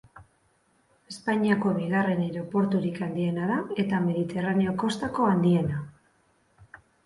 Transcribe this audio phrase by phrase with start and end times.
[1.11, 5.81] Espainiako bigarren aireporturik handiena da, eta mediterraneo kostako handiena.